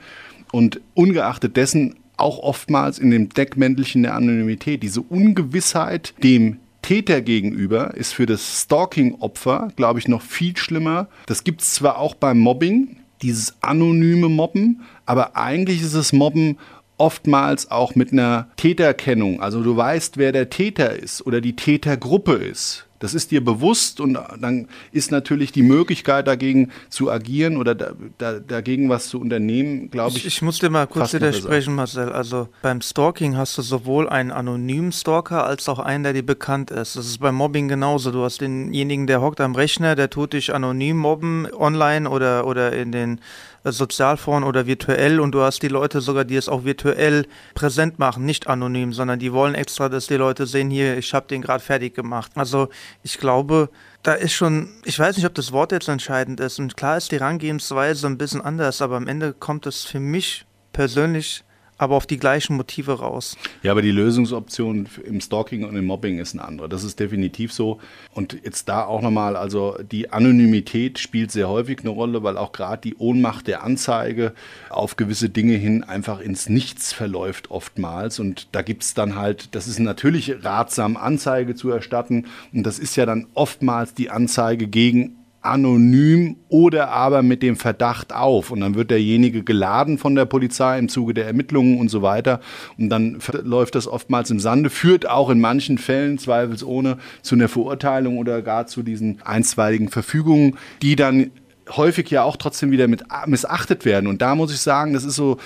und 0.53 0.81
ungeachtet 0.94 1.56
dessen 1.56 1.97
auch 2.17 2.38
oftmals 2.38 2.99
in 2.99 3.11
dem 3.11 3.31
Deckmäntelchen 3.31 4.03
der 4.03 4.15
Anonymität, 4.15 4.83
diese 4.83 5.00
Ungewissheit 5.00 6.15
dem 6.23 6.59
Täter 6.83 7.21
gegenüber 7.21 7.94
ist 7.94 8.12
für 8.12 8.26
das 8.26 8.62
Stalking-Opfer, 8.62 9.69
glaube 9.76 9.99
ich, 9.99 10.09
noch 10.09 10.23
viel 10.23 10.56
schlimmer. 10.56 11.09
Das 11.26 11.44
gibt 11.44 11.62
es 11.62 11.75
zwar 11.75 11.99
auch 11.99 12.15
beim 12.15 12.38
Mobbing, 12.38 12.97
dieses 13.23 13.55
anonyme 13.62 14.29
Mobben, 14.29 14.81
aber 15.06 15.37
eigentlich 15.37 15.83
ist 15.83 15.94
es 15.94 16.12
Mobben 16.12 16.59
oftmals 17.00 17.70
auch 17.70 17.94
mit 17.94 18.12
einer 18.12 18.49
Täterkennung. 18.56 19.41
Also 19.41 19.62
du 19.62 19.76
weißt, 19.76 20.19
wer 20.19 20.32
der 20.32 20.50
Täter 20.50 20.94
ist 20.94 21.26
oder 21.26 21.41
die 21.41 21.56
Tätergruppe 21.56 22.35
ist. 22.35 22.87
Das 23.00 23.14
ist 23.14 23.31
dir 23.31 23.43
bewusst 23.43 23.99
und 23.99 24.19
dann 24.38 24.69
ist 24.93 25.11
natürlich 25.11 25.52
die 25.52 25.62
Möglichkeit 25.62 26.29
dagegen 26.29 26.70
zu 26.91 27.11
agieren 27.11 27.56
oder 27.56 27.75
da, 27.75 27.92
da, 28.19 28.38
dagegen 28.38 28.90
was 28.90 29.09
zu 29.09 29.19
unternehmen, 29.19 29.90
glaube 29.90 30.11
ich. 30.19 30.26
ich. 30.26 30.26
Ich 30.26 30.42
muss 30.42 30.59
dir 30.59 30.69
mal 30.69 30.87
kurz 30.87 31.14
widersprechen, 31.14 31.75
Marcel. 31.75 32.12
Also 32.12 32.49
beim 32.61 32.83
Stalking 32.83 33.38
hast 33.38 33.57
du 33.57 33.62
sowohl 33.62 34.07
einen 34.07 34.30
anonymen 34.30 34.92
Stalker 34.92 35.47
als 35.47 35.66
auch 35.71 35.78
einen, 35.78 36.04
der 36.04 36.12
dir 36.12 36.26
bekannt 36.26 36.71
ist. 36.71 36.95
Das 36.97 37.07
ist 37.07 37.21
beim 37.21 37.37
Mobbing 37.37 37.69
genauso. 37.69 38.11
Du 38.11 38.23
hast 38.23 38.42
denjenigen, 38.42 39.07
der 39.07 39.23
hockt 39.23 39.40
am 39.40 39.54
Rechner, 39.54 39.97
der 39.97 40.11
tut 40.11 40.35
dich 40.35 40.52
anonym 40.54 40.99
mobben, 40.99 41.49
online 41.54 42.09
oder, 42.09 42.47
oder 42.47 42.75
in 42.75 42.92
den 42.92 43.21
Sozialforen 43.64 44.45
oder 44.45 44.67
virtuell 44.67 45.21
und 45.21 45.33
du 45.33 45.43
hast 45.43 45.62
die 45.62 45.69
Leute 45.69 46.00
sogar, 46.00 46.25
die 46.25 46.37
es 46.37 46.49
auch 46.49 46.64
virtuell 46.64 47.26
präsent 47.55 47.99
machen, 47.99 48.25
nicht 48.25 48.47
anonym, 48.47 48.93
sondern 48.93 49.19
die 49.19 49.33
wollen 49.33 49.55
extra, 49.55 49.88
dass 49.88 50.07
die 50.07 50.14
Leute 50.14 50.47
sehen, 50.47 50.71
hier, 50.71 50.97
ich 50.97 51.12
habe 51.12 51.26
den 51.29 51.43
gerade 51.43 51.62
fertig 51.62 51.95
gemacht. 51.95 52.33
Also 52.37 52.69
ich 53.02 53.19
glaube, 53.19 53.69
da 54.02 54.14
ist 54.14 54.33
schon, 54.33 54.71
ich 54.85 54.99
weiß 54.99 55.17
nicht, 55.17 55.26
ob 55.26 55.35
das 55.35 55.52
Wort 55.52 55.73
jetzt 55.73 55.88
entscheidend 55.88 56.40
ist 56.40 56.59
und 56.59 56.76
klar 56.76 56.97
ist 56.97 57.12
die 57.12 57.19
Herangehensweise 57.19 58.07
ein 58.07 58.19
bisschen 58.19 58.40
anders, 58.40 58.81
aber 58.81 58.97
am 58.97 59.07
Ende 59.07 59.35
kommt 59.35 59.67
es 59.67 59.85
für 59.85 60.00
mich 60.00 60.47
persönlich 60.73 61.45
aber 61.81 61.97
auf 61.97 62.07
die 62.07 62.19
gleichen 62.19 62.57
Motive 62.57 62.99
raus. 62.99 63.39
Ja, 63.63 63.73
aber 63.73 63.81
die 63.81 63.91
Lösungsoption 63.91 64.87
im 65.03 65.21
Stalking 65.23 65.65
und 65.65 65.75
im 65.77 65.87
Mobbing 65.87 66.19
ist 66.19 66.35
eine 66.35 66.45
andere. 66.45 66.69
Das 66.69 66.85
ist 66.85 67.01
definitiv 67.01 67.55
so. 67.55 67.81
Und 68.13 68.37
jetzt 68.45 68.69
da 68.69 68.85
auch 68.85 69.01
nochmal, 69.01 69.35
also 69.35 69.79
die 69.91 70.13
Anonymität 70.13 70.99
spielt 70.99 71.33
sehr 71.33 71.49
häufig 71.49 71.81
eine 71.81 71.89
Rolle, 71.89 72.23
weil 72.23 72.37
auch 72.37 72.53
gerade 72.53 72.83
die 72.83 72.97
Ohnmacht 72.97 73.47
der 73.47 73.65
Anzeige 73.65 74.35
auf 74.69 74.97
gewisse 74.97 75.31
Dinge 75.31 75.55
hin 75.55 75.83
einfach 75.83 76.21
ins 76.21 76.51
Nichts 76.51 76.93
verläuft 76.93 77.51
oftmals. 77.51 78.21
Und 78.21 78.49
da 78.53 78.61
gibt 78.61 78.83
es 78.83 78.93
dann 78.93 79.17
halt, 79.17 79.55
das 79.55 79.67
ist 79.67 79.79
natürlich 79.79 80.45
ratsam, 80.45 80.99
Anzeige 80.99 81.55
zu 81.55 81.71
erstatten. 81.71 82.27
Und 82.53 82.65
das 82.65 82.79
ist 82.79 82.95
ja 82.97 83.07
dann 83.07 83.27
oftmals 83.33 83.95
die 83.95 84.11
Anzeige 84.11 84.67
gegen 84.67 85.17
anonym 85.42 86.37
oder 86.49 86.90
aber 86.90 87.23
mit 87.23 87.42
dem 87.42 87.56
Verdacht 87.56 88.12
auf. 88.14 88.50
Und 88.50 88.61
dann 88.61 88.75
wird 88.75 88.90
derjenige 88.90 89.42
geladen 89.42 89.99
von 89.99 90.14
der 90.14 90.26
Polizei 90.26 90.78
im 90.78 90.88
Zuge 90.88 91.14
der 91.14 91.26
Ermittlungen 91.26 91.78
und 91.78 91.88
so 91.88 92.02
weiter. 92.02 92.40
Und 92.78 92.90
dann 92.90 93.18
läuft 93.42 93.75
das 93.75 93.87
oftmals 93.87 94.30
im 94.30 94.40
Sande, 94.40 94.70
führt 94.70 95.09
auch 95.09 95.30
in 95.30 95.40
manchen 95.40 95.78
Fällen 95.78 96.18
zweifelsohne 96.18 96.99
zu 97.23 97.35
einer 97.35 97.49
Verurteilung 97.49 98.18
oder 98.18 98.42
gar 98.42 98.66
zu 98.66 98.82
diesen 98.82 99.20
einstweiligen 99.25 99.88
Verfügungen, 99.88 100.56
die 100.82 100.97
dann 100.97 101.30
häufig 101.77 102.11
ja 102.11 102.23
auch 102.23 102.37
trotzdem 102.37 102.71
wieder 102.71 102.89
mit 102.89 103.05
missachtet 103.27 103.85
werden. 103.85 104.07
Und 104.07 104.23
da 104.23 104.35
muss 104.35 104.53
ich 104.53 104.61
sagen, 104.61 104.93
das 104.93 105.05
ist 105.05 105.17
so, 105.17 105.39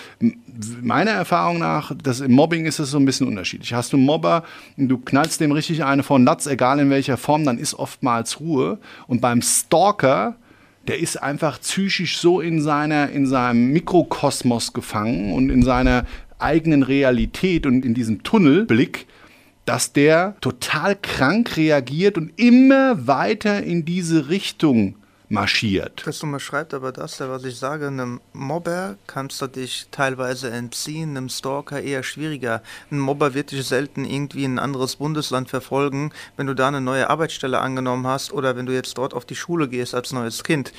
meiner 0.82 1.12
Erfahrung 1.12 1.58
nach, 1.58 1.92
das 2.02 2.20
im 2.20 2.32
Mobbing 2.32 2.66
ist 2.66 2.78
es 2.78 2.90
so 2.90 2.98
ein 2.98 3.04
bisschen 3.04 3.26
unterschiedlich. 3.26 3.72
Hast 3.74 3.92
du 3.92 3.96
einen 3.96 4.06
Mobber, 4.06 4.44
du 4.76 4.98
knallst 4.98 5.40
dem 5.40 5.52
richtig 5.52 5.84
eine 5.84 6.02
von 6.02 6.24
Latz, 6.24 6.46
egal 6.46 6.78
in 6.78 6.90
welcher 6.90 7.16
Form, 7.16 7.44
dann 7.44 7.58
ist 7.58 7.74
oftmals 7.74 8.40
Ruhe. 8.40 8.78
Und 9.06 9.20
beim 9.20 9.42
Stalker, 9.42 10.36
der 10.88 10.98
ist 10.98 11.22
einfach 11.22 11.60
psychisch 11.60 12.18
so 12.18 12.40
in, 12.40 12.60
seiner, 12.60 13.10
in 13.10 13.26
seinem 13.26 13.72
Mikrokosmos 13.72 14.72
gefangen 14.72 15.32
und 15.32 15.50
in 15.50 15.62
seiner 15.62 16.04
eigenen 16.38 16.82
Realität 16.82 17.66
und 17.66 17.84
in 17.84 17.94
diesem 17.94 18.22
Tunnelblick, 18.22 19.06
dass 19.64 19.92
der 19.92 20.36
total 20.40 20.94
krank 20.96 21.56
reagiert 21.56 22.18
und 22.18 22.32
immer 22.36 23.06
weiter 23.06 23.62
in 23.62 23.84
diese 23.84 24.28
Richtung 24.28 24.96
marschiert. 25.28 26.02
Das 26.06 26.22
unterschreibt 26.22 26.74
aber 26.74 26.92
das, 26.92 27.20
was 27.20 27.44
ich 27.44 27.56
sage, 27.58 27.86
einem 27.86 28.20
Mobber 28.32 28.96
kannst 29.06 29.40
du 29.40 29.46
dich 29.46 29.86
teilweise 29.90 30.50
entziehen, 30.50 31.16
einem 31.16 31.28
Stalker 31.28 31.80
eher 31.80 32.02
schwieriger. 32.02 32.62
Ein 32.90 32.98
Mobber 32.98 33.34
wird 33.34 33.50
dich 33.50 33.66
selten 33.66 34.04
irgendwie 34.04 34.44
in 34.44 34.54
ein 34.54 34.58
anderes 34.58 34.96
Bundesland 34.96 35.48
verfolgen, 35.48 36.12
wenn 36.36 36.46
du 36.46 36.54
da 36.54 36.68
eine 36.68 36.80
neue 36.80 37.08
Arbeitsstelle 37.10 37.60
angenommen 37.60 38.06
hast 38.06 38.32
oder 38.32 38.56
wenn 38.56 38.66
du 38.66 38.72
jetzt 38.72 38.98
dort 38.98 39.14
auf 39.14 39.24
die 39.24 39.36
Schule 39.36 39.68
gehst 39.68 39.94
als 39.94 40.12
neues 40.12 40.44
Kind 40.44 40.72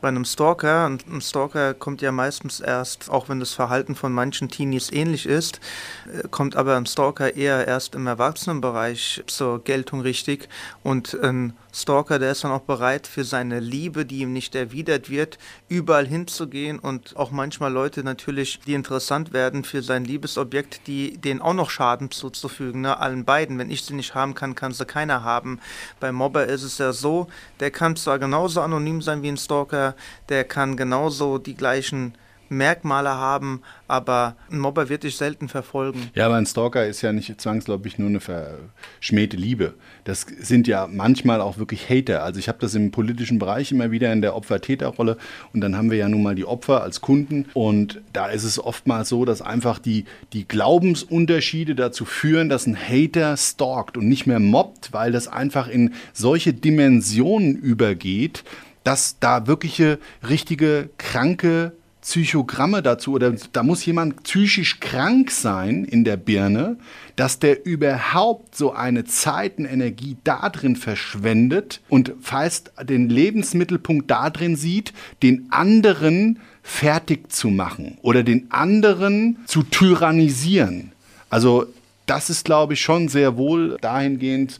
bei 0.00 0.08
einem 0.08 0.24
Stalker, 0.24 0.86
und 0.86 1.06
ein 1.06 1.20
Stalker 1.20 1.74
kommt 1.74 2.02
ja 2.02 2.12
meistens 2.12 2.60
erst, 2.60 3.10
auch 3.10 3.28
wenn 3.28 3.40
das 3.40 3.52
Verhalten 3.52 3.94
von 3.94 4.12
manchen 4.12 4.48
Teenies 4.48 4.90
ähnlich 4.92 5.26
ist, 5.26 5.60
äh, 6.06 6.28
kommt 6.28 6.56
aber 6.56 6.76
ein 6.76 6.86
Stalker 6.86 7.36
eher 7.36 7.66
erst 7.66 7.94
im 7.94 8.06
Erwachsenenbereich 8.06 9.22
zur 9.26 9.62
Geltung 9.64 10.00
richtig 10.00 10.48
und 10.82 11.14
ein 11.22 11.54
Stalker, 11.72 12.18
der 12.18 12.32
ist 12.32 12.42
dann 12.42 12.50
auch 12.50 12.62
bereit 12.62 13.06
für 13.06 13.24
seine 13.24 13.60
Liebe, 13.60 14.04
die 14.04 14.20
ihm 14.20 14.32
nicht 14.32 14.54
erwidert 14.54 15.08
wird, 15.08 15.38
überall 15.68 16.06
hinzugehen 16.06 16.78
und 16.80 17.16
auch 17.16 17.30
manchmal 17.30 17.72
Leute 17.72 18.02
natürlich, 18.02 18.60
die 18.66 18.74
interessant 18.74 19.32
werden 19.32 19.62
für 19.62 19.82
sein 19.82 20.04
Liebesobjekt, 20.04 20.86
die 20.88 21.16
denen 21.18 21.40
auch 21.40 21.54
noch 21.54 21.70
Schaden 21.70 22.10
zuzufügen, 22.10 22.80
ne? 22.80 22.98
allen 22.98 23.24
beiden. 23.24 23.58
Wenn 23.58 23.70
ich 23.70 23.84
sie 23.84 23.94
nicht 23.94 24.14
haben 24.14 24.34
kann, 24.34 24.56
kann 24.56 24.72
sie 24.72 24.84
keiner 24.84 25.22
haben. 25.22 25.60
Bei 26.00 26.10
Mobber 26.10 26.46
ist 26.46 26.64
es 26.64 26.78
ja 26.78 26.92
so, 26.92 27.28
der 27.60 27.70
kann 27.70 27.94
zwar 27.94 28.18
genauso 28.18 28.60
anonym 28.60 29.00
sein 29.00 29.22
wie 29.22 29.28
ein 29.28 29.36
Stalker, 29.36 29.89
der 30.28 30.44
kann 30.44 30.76
genauso 30.76 31.38
die 31.38 31.54
gleichen 31.54 32.14
Merkmale 32.50 33.10
haben, 33.10 33.62
aber 33.86 34.36
ein 34.50 34.58
Mobber 34.58 34.88
wird 34.88 35.04
dich 35.04 35.16
selten 35.16 35.48
verfolgen. 35.48 36.10
Ja, 36.14 36.26
aber 36.26 36.34
ein 36.34 36.46
Stalker 36.46 36.84
ist 36.84 37.00
ja 37.00 37.12
nicht 37.12 37.40
zwangsläufig 37.40 37.98
nur 37.98 38.08
eine 38.08 38.20
verschmähte 38.20 39.36
Liebe. 39.36 39.74
Das 40.04 40.26
sind 40.40 40.66
ja 40.66 40.88
manchmal 40.90 41.40
auch 41.40 41.58
wirklich 41.58 41.88
Hater. 41.88 42.24
Also 42.24 42.40
ich 42.40 42.48
habe 42.48 42.58
das 42.60 42.74
im 42.74 42.90
politischen 42.90 43.38
Bereich 43.38 43.70
immer 43.70 43.92
wieder 43.92 44.12
in 44.12 44.20
der 44.20 44.34
Opfer-Täter-Rolle 44.34 45.16
und 45.52 45.60
dann 45.60 45.76
haben 45.76 45.90
wir 45.90 45.98
ja 45.98 46.08
nun 46.08 46.24
mal 46.24 46.34
die 46.34 46.44
Opfer 46.44 46.82
als 46.82 47.00
Kunden 47.00 47.46
und 47.54 48.00
da 48.12 48.26
ist 48.26 48.44
es 48.44 48.58
oftmals 48.58 49.08
so, 49.08 49.24
dass 49.24 49.42
einfach 49.42 49.78
die, 49.78 50.04
die 50.32 50.46
Glaubensunterschiede 50.46 51.76
dazu 51.76 52.04
führen, 52.04 52.48
dass 52.48 52.66
ein 52.66 52.76
Hater 52.76 53.36
stalkt 53.36 53.96
und 53.96 54.08
nicht 54.08 54.26
mehr 54.26 54.40
mobbt, 54.40 54.92
weil 54.92 55.12
das 55.12 55.28
einfach 55.28 55.68
in 55.68 55.94
solche 56.12 56.52
Dimensionen 56.52 57.54
übergeht, 57.54 58.42
dass 58.84 59.18
da 59.20 59.46
wirkliche, 59.46 59.98
richtige, 60.26 60.90
kranke 60.98 61.72
Psychogramme 62.02 62.82
dazu 62.82 63.12
oder 63.12 63.34
da 63.52 63.62
muss 63.62 63.84
jemand 63.84 64.22
psychisch 64.22 64.80
krank 64.80 65.30
sein 65.30 65.84
in 65.84 66.02
der 66.02 66.16
Birne, 66.16 66.78
dass 67.16 67.38
der 67.38 67.66
überhaupt 67.66 68.56
so 68.56 68.72
eine 68.72 69.04
Zeit 69.04 69.58
und 69.58 69.66
Energie 69.66 70.16
da 70.24 70.48
drin 70.48 70.76
verschwendet 70.76 71.82
und 71.90 72.14
fast 72.22 72.72
den 72.82 73.10
Lebensmittelpunkt 73.10 74.10
da 74.10 74.30
drin 74.30 74.56
sieht, 74.56 74.94
den 75.22 75.48
anderen 75.50 76.38
fertig 76.62 77.30
zu 77.30 77.48
machen 77.48 77.98
oder 78.00 78.22
den 78.22 78.50
anderen 78.50 79.36
zu 79.44 79.62
tyrannisieren. 79.62 80.92
Also 81.28 81.66
das 82.06 82.30
ist, 82.30 82.46
glaube 82.46 82.74
ich, 82.74 82.80
schon 82.80 83.08
sehr 83.08 83.36
wohl 83.36 83.76
dahingehend 83.80 84.58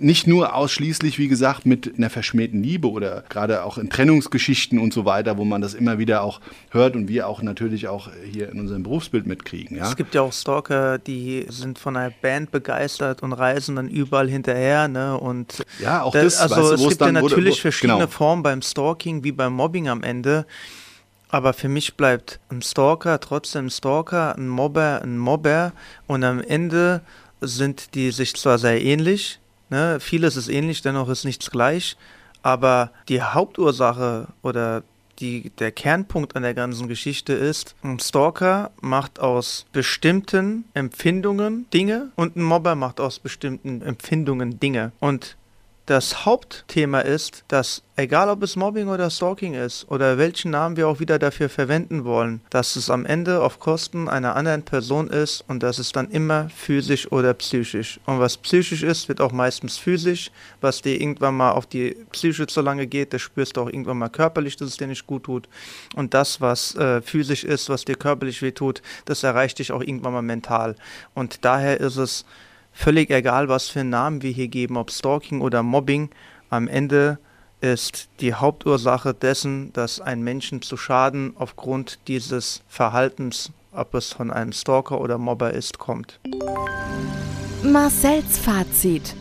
nicht 0.00 0.26
nur 0.26 0.54
ausschließlich, 0.54 1.18
wie 1.18 1.28
gesagt, 1.28 1.66
mit 1.66 1.96
einer 1.96 2.10
verschmähten 2.10 2.62
Liebe 2.62 2.90
oder 2.90 3.22
gerade 3.28 3.64
auch 3.64 3.78
in 3.78 3.90
Trennungsgeschichten 3.90 4.78
und 4.78 4.92
so 4.92 5.04
weiter, 5.04 5.36
wo 5.38 5.44
man 5.44 5.60
das 5.60 5.74
immer 5.74 5.98
wieder 5.98 6.22
auch 6.22 6.40
hört 6.70 6.96
und 6.96 7.08
wir 7.08 7.28
auch 7.28 7.42
natürlich 7.42 7.88
auch 7.88 8.10
hier 8.24 8.50
in 8.50 8.60
unserem 8.60 8.82
Berufsbild 8.82 9.26
mitkriegen. 9.26 9.76
Ja? 9.76 9.88
Es 9.88 9.96
gibt 9.96 10.14
ja 10.14 10.22
auch 10.22 10.32
Stalker, 10.32 10.98
die 10.98 11.46
sind 11.48 11.78
von 11.78 11.96
einer 11.96 12.10
Band 12.10 12.50
begeistert 12.50 13.22
und 13.22 13.32
reisen 13.32 13.76
dann 13.76 13.88
überall 13.88 14.28
hinterher. 14.28 14.88
Ne? 14.88 15.18
Und 15.18 15.64
ja, 15.80 16.02
auch 16.02 16.12
das. 16.12 16.38
Also 16.38 16.56
weißt 16.56 16.70
du, 16.70 16.74
es 16.74 16.88
gibt 16.88 17.00
ja 17.02 17.12
natürlich 17.12 17.54
wurde, 17.54 17.60
verschiedene 17.60 17.98
genau. 17.98 18.10
Formen 18.10 18.42
beim 18.42 18.62
Stalking 18.62 19.22
wie 19.22 19.32
beim 19.32 19.52
Mobbing 19.52 19.88
am 19.88 20.02
Ende. 20.02 20.46
Aber 21.28 21.52
für 21.52 21.68
mich 21.68 21.94
bleibt 21.94 22.40
ein 22.48 22.62
Stalker 22.62 23.20
trotzdem 23.20 23.66
ein 23.66 23.70
Stalker, 23.70 24.36
ein 24.36 24.48
Mobber 24.48 25.00
ein 25.02 25.16
Mobber 25.16 25.72
und 26.06 26.24
am 26.24 26.40
Ende 26.40 27.02
sind 27.40 27.94
die 27.94 28.10
sich 28.10 28.34
zwar 28.34 28.58
sehr 28.58 28.82
ähnlich, 28.82 29.38
Ne? 29.70 29.98
Vieles 30.00 30.36
ist 30.36 30.48
ähnlich, 30.48 30.82
dennoch 30.82 31.08
ist 31.08 31.24
nichts 31.24 31.50
gleich. 31.50 31.96
Aber 32.42 32.90
die 33.08 33.22
Hauptursache 33.22 34.28
oder 34.42 34.82
die, 35.20 35.50
der 35.58 35.70
Kernpunkt 35.70 36.34
an 36.34 36.42
der 36.42 36.54
ganzen 36.54 36.88
Geschichte 36.88 37.32
ist, 37.32 37.74
ein 37.82 37.98
Stalker 37.98 38.70
macht 38.80 39.20
aus 39.20 39.66
bestimmten 39.72 40.64
Empfindungen 40.74 41.66
Dinge 41.72 42.10
und 42.16 42.36
ein 42.36 42.42
Mobber 42.42 42.74
macht 42.74 43.00
aus 43.00 43.18
bestimmten 43.18 43.82
Empfindungen 43.82 44.58
Dinge. 44.58 44.92
Und 44.98 45.36
das 45.90 46.24
Hauptthema 46.24 47.00
ist, 47.00 47.42
dass 47.48 47.82
egal 47.96 48.28
ob 48.28 48.44
es 48.44 48.54
Mobbing 48.54 48.86
oder 48.86 49.10
Stalking 49.10 49.54
ist 49.54 49.90
oder 49.90 50.18
welchen 50.18 50.52
Namen 50.52 50.76
wir 50.76 50.86
auch 50.86 51.00
wieder 51.00 51.18
dafür 51.18 51.48
verwenden 51.48 52.04
wollen, 52.04 52.42
dass 52.48 52.76
es 52.76 52.90
am 52.90 53.04
Ende 53.04 53.42
auf 53.42 53.58
Kosten 53.58 54.08
einer 54.08 54.36
anderen 54.36 54.62
Person 54.62 55.08
ist 55.08 55.42
und 55.48 55.64
dass 55.64 55.80
es 55.80 55.90
dann 55.90 56.08
immer 56.12 56.48
physisch 56.50 57.10
oder 57.10 57.34
psychisch. 57.34 57.98
Und 58.06 58.20
was 58.20 58.36
psychisch 58.36 58.84
ist, 58.84 59.08
wird 59.08 59.20
auch 59.20 59.32
meistens 59.32 59.78
physisch. 59.78 60.30
Was 60.60 60.80
dir 60.80 61.00
irgendwann 61.00 61.36
mal 61.36 61.50
auf 61.50 61.66
die 61.66 61.96
Psyche 62.12 62.46
zu 62.46 62.60
lange 62.60 62.86
geht, 62.86 63.12
das 63.12 63.22
spürst 63.22 63.56
du 63.56 63.62
auch 63.62 63.68
irgendwann 63.68 63.98
mal 63.98 64.10
körperlich, 64.10 64.54
dass 64.54 64.68
es 64.68 64.76
dir 64.76 64.86
nicht 64.86 65.08
gut 65.08 65.24
tut. 65.24 65.48
Und 65.96 66.14
das, 66.14 66.40
was 66.40 66.76
äh, 66.76 67.02
physisch 67.02 67.42
ist, 67.42 67.68
was 67.68 67.84
dir 67.84 67.96
körperlich 67.96 68.42
wehtut, 68.42 68.80
das 69.06 69.24
erreicht 69.24 69.58
dich 69.58 69.72
auch 69.72 69.82
irgendwann 69.82 70.12
mal 70.12 70.22
mental. 70.22 70.76
Und 71.14 71.44
daher 71.44 71.80
ist 71.80 71.96
es 71.96 72.24
völlig 72.80 73.10
egal, 73.10 73.48
was 73.48 73.68
für 73.68 73.80
einen 73.80 73.90
Namen 73.90 74.22
wir 74.22 74.30
hier 74.30 74.48
geben, 74.48 74.78
ob 74.78 74.90
Stalking 74.90 75.42
oder 75.42 75.62
Mobbing, 75.62 76.08
am 76.48 76.66
Ende 76.66 77.18
ist 77.60 78.08
die 78.20 78.32
Hauptursache 78.32 79.12
dessen, 79.12 79.70
dass 79.74 80.00
ein 80.00 80.22
Menschen 80.22 80.62
zu 80.62 80.78
Schaden 80.78 81.34
aufgrund 81.36 81.98
dieses 82.08 82.62
Verhaltens, 82.68 83.52
ob 83.72 83.94
es 83.94 84.14
von 84.14 84.30
einem 84.30 84.52
Stalker 84.52 84.98
oder 84.98 85.18
Mobber 85.18 85.52
ist, 85.52 85.78
kommt. 85.78 86.18
Marcells 87.62 88.38
Fazit. 88.38 89.14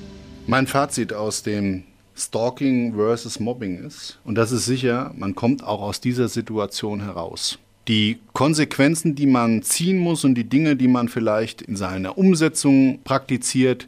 Mein 0.47 0.65
Fazit 0.65 1.11
aus 1.11 1.43
dem 1.43 1.83
Stalking 2.15 2.95
versus 2.95 3.41
Mobbing 3.41 3.85
ist, 3.85 4.19
und 4.23 4.35
das 4.35 4.53
ist 4.53 4.65
sicher, 4.65 5.13
man 5.17 5.35
kommt 5.35 5.65
auch 5.65 5.81
aus 5.81 5.99
dieser 5.99 6.29
Situation 6.29 7.01
heraus 7.01 7.59
die 7.89 8.19
Konsequenzen, 8.33 9.15
die 9.15 9.25
man 9.25 9.63
ziehen 9.63 9.97
muss 9.97 10.23
und 10.23 10.35
die 10.35 10.47
Dinge, 10.47 10.75
die 10.75 10.87
man 10.87 11.09
vielleicht 11.09 11.63
in 11.63 11.75
seiner 11.75 12.19
Umsetzung 12.19 12.99
praktiziert, 13.03 13.87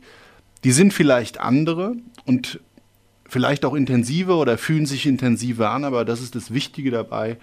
die 0.63 0.71
sind 0.71 0.91
vielleicht 0.91 1.39
andere 1.39 1.95
und 2.25 2.59
vielleicht 3.29 3.63
auch 3.63 3.75
intensiver 3.75 4.37
oder 4.37 4.57
fühlen 4.57 4.87
sich 4.87 5.05
intensiver 5.05 5.69
an, 5.69 5.85
aber 5.85 6.03
das 6.03 6.19
ist 6.19 6.35
das 6.35 6.51
Wichtige 6.51 6.89
dabei. 6.89 7.37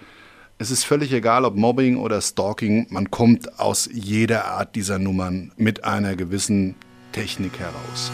Es 0.59 0.73
ist 0.73 0.83
völlig 0.83 1.13
egal, 1.13 1.45
ob 1.45 1.55
Mobbing 1.55 1.97
oder 1.97 2.21
Stalking, 2.21 2.89
man 2.91 3.13
kommt 3.13 3.61
aus 3.61 3.89
jeder 3.93 4.47
Art 4.47 4.75
dieser 4.75 4.99
Nummern 4.99 5.53
mit 5.57 5.85
einer 5.85 6.17
gewissen 6.17 6.75
Technik 7.13 7.53
heraus. 7.61 8.11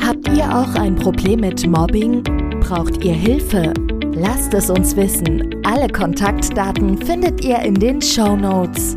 Habt 0.00 0.26
ihr 0.34 0.44
auch 0.44 0.74
ein 0.74 0.96
Problem 0.96 1.40
mit 1.40 1.66
Mobbing? 1.66 2.22
Braucht 2.60 3.04
ihr 3.04 3.14
Hilfe? 3.14 3.74
Lasst 4.18 4.54
es 4.54 4.70
uns 4.70 4.96
wissen. 4.96 5.54
Alle 5.62 5.88
Kontaktdaten 5.88 6.96
findet 6.96 7.44
ihr 7.44 7.58
in 7.58 7.74
den 7.74 8.00
Show 8.00 8.34
Notes. 8.34 8.96